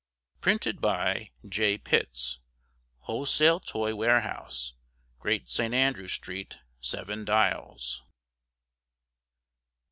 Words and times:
Printed 0.39 0.81
by 0.81 1.29
J. 1.47 1.77
Pitts, 1.77 2.39
Wholesale 3.01 3.59
Toy 3.59 3.93
Warehouse, 3.93 4.73
Great 5.19 5.47
St 5.47 5.75
Andrew 5.75 6.07
Street, 6.07 6.57
Seven 6.79 7.23
Dials. 7.23 8.01